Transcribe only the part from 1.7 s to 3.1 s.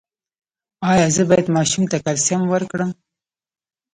ته کلسیم ورکړم؟